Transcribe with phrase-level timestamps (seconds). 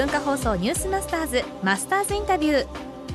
[0.00, 2.66] 文化放送ニュースマスターズマスターズインタビュー。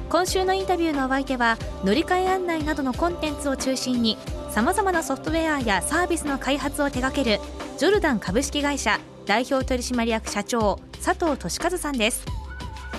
[0.07, 4.19] 今週のインタビューのお相手は乗り換え案内などのコンテンツを中心に
[4.51, 7.41] さまざまなソフトウェアやサービスの開発を手掛ける
[7.79, 12.23] ジョルダン株式会社代表取締役社長佐藤俊和さんです。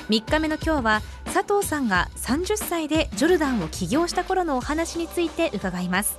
[0.08, 6.18] 3日目の今日は佐藤さんが30歳でジョルダンを起業した頃のお話について伺います。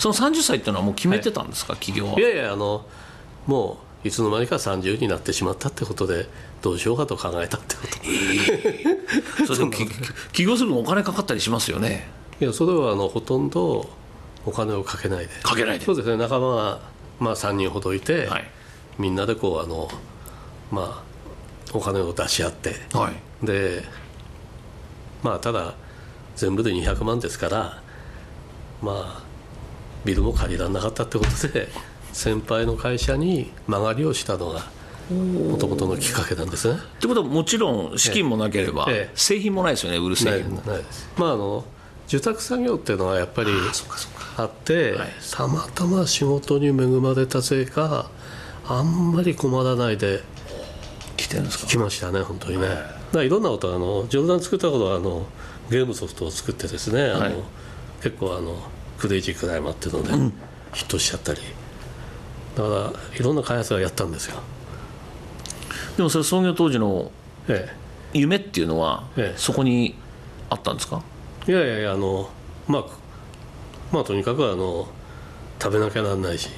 [0.00, 2.18] その30歳っていうのはもう決めてたんですか、はい、起業は？
[2.18, 2.84] いやいやあの
[3.46, 6.26] もういつの間にか30になってしまったってことで
[6.62, 9.70] どうしようかと考えたってこと、えー、 それでも
[10.32, 12.08] 起業するのお金かかったりしますよね。
[12.40, 13.88] いやそれはあのほとんど
[14.44, 15.32] お金をかけないで。
[15.42, 15.84] かけないで。
[15.84, 16.16] そうですね。
[16.16, 16.80] 仲間が、
[17.18, 18.48] まあ、3人ほどいて、はい、
[18.98, 19.90] みんなでこうあの
[20.70, 23.10] まあお金を出し合って、は
[23.42, 23.82] い、で
[25.22, 25.74] まあただ
[26.36, 27.82] 全部で200万ですから
[28.82, 29.22] まあ
[30.04, 31.68] ビルも借りられなかったってことで
[32.16, 34.64] 先輩の会社に曲がりをしたのが
[35.12, 36.78] もともとのきっかけなんですね。
[36.78, 41.10] ってことはもちろん資金もなければ、ええ、製品もないですよね売る製品ないです。
[41.18, 41.64] まああの
[42.08, 43.50] 受託作業っていうのはやっぱり
[44.38, 44.96] あって
[45.30, 48.08] たまたま仕事に恵まれたせいか
[48.66, 50.22] あんまり困らないで
[51.18, 51.66] 来てるんですか？
[51.66, 52.66] 来ましたね本当にね、
[53.12, 55.26] はい、いろんなことあの冗談作ったことはあの
[55.70, 57.34] ゲームソフトを作ってですねあの、はい、
[58.02, 58.56] 結構あの
[58.98, 60.32] クレイジークライマーっていうので、うん、
[60.72, 61.40] ヒットしちゃったり
[62.56, 64.40] だからいろんな開発がやったんですよ。
[65.96, 67.12] でもそれ創業当時の
[68.12, 69.94] 夢っていうのは、ええ、そこに
[70.50, 71.02] あったんですか？
[71.46, 72.28] いやいやいやあの
[72.66, 72.84] まあ
[73.92, 74.88] まあとにかくあの
[75.62, 76.48] 食べなきゃなんないし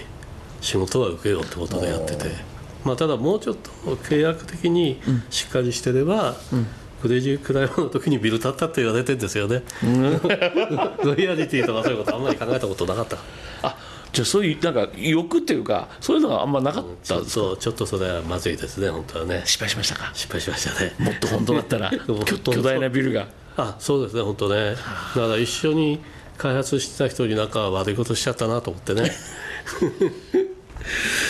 [0.61, 2.49] 仕事は受けようってことでやってて。
[2.85, 6.67] まあ、ただもうちょっと契約的にしっかりしてれば、うん。
[7.03, 10.21] クレイジークライマーの時にビル建ったって言われてるんですよね、うん、
[11.05, 13.19] ロイヤリティとかそういうことあんまり考えたことなかった
[13.63, 13.77] あ
[14.13, 19.43] じゃあそういうなんか欲っていうかそういうのがあんまなかったんですか、うん、ちょっとそれはまずいですね本当はね。
[19.45, 20.11] 失敗しましたか？
[20.15, 20.95] 失敗しましたね。
[20.99, 21.91] もっと本当だったら
[22.45, 23.29] 巨大なビルが。
[23.57, 24.71] あそうですね本当ね。
[24.71, 26.01] だから一緒に
[26.37, 29.11] 開発してた人になんか悪いことしちゃったなと思ってね。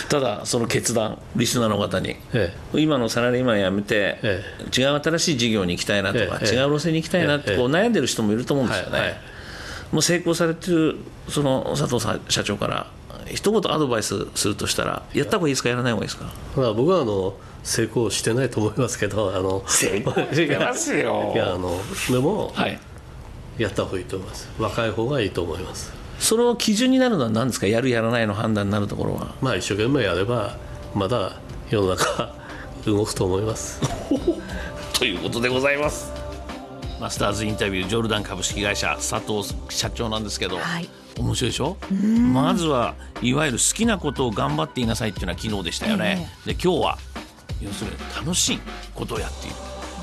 [0.07, 4.43] ただその決断リスナーの方に、ええ、今のサラリーマン辞めて、え、
[4.75, 9.17] 違う新しい事業に行きたいなとか、違う路線に行きたいなってこう悩んでる人もいると思うんですよね、はいはい、
[9.91, 12.87] もう成功されてるその佐藤さん社長から
[13.31, 21.31] 一言アドバイスするとしたらやった方がいいですかやらない方がいいですか、まあ、僕はあの成功してないと思いますけどあの成功してますよ。
[21.35, 21.77] いやあの
[22.09, 22.79] でも、はい、
[23.57, 24.49] やった方がいいと思います。
[24.57, 25.91] 若い方がいいと思います。
[26.19, 27.67] その基準になるのは何ですか？
[27.67, 29.35] やるやらないの判断になるところは。
[29.41, 30.55] まあ一生懸命やれば
[30.95, 31.33] まだ
[31.69, 32.33] 世の中
[32.87, 33.81] 動くと思います。
[34.97, 36.11] ということでございます
[36.99, 41.77] マスターズインタビュージョルダン株式会社佐藤社長なんですけど、はい、面白いでしょ？
[42.33, 46.97] まずはいわゆる好きなことを頑張っていなさいっていうのは昨日でしたよね、えー、で今日は
[47.61, 48.59] 要するに楽しい
[48.93, 49.55] ことをやっている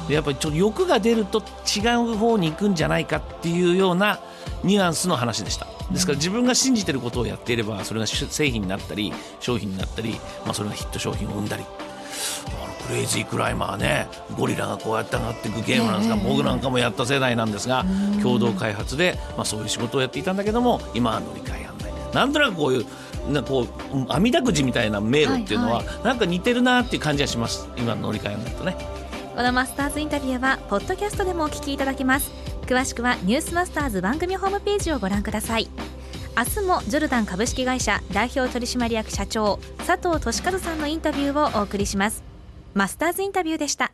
[0.09, 1.43] でやっぱりちょっと欲が出ると
[1.77, 4.21] 違う方に行くんじゃないかっていうような
[4.65, 5.67] ニュアンスの話でした。
[5.91, 10.15] ですから自分が信じてることをやっていればそれが製品になったり商品になったり、
[10.45, 11.65] まあ、それがヒット商品を生んだり
[12.86, 14.08] クレイジークライマーね。
[14.36, 17.84] ゴリラがこうやって上がっていくゲームなんですが、僕なんかもやった世代なんですが
[18.22, 23.66] 共同開発で、まあ、そういう仕事をやっていたんだけども今は乗り換え案内なんとなくこういうなこう
[24.08, 27.69] 網だくじみたいな迷路っていうのは、はいはい、なんか似てるなっていう感じがします。
[27.76, 28.76] 今の乗り換え案内とね。
[29.34, 32.30] このマスターズインタビューはポッドキャストでもお聞きいただけます。
[32.66, 35.68] 詳しくはニュースマスターズ番組ホームページをご覧ください。
[36.38, 42.35] 明日もジョルダン株式会社代表取締役社長佐藤俊和さんのインタビューをお送りします
[42.76, 43.91] マスターズインタビューでした。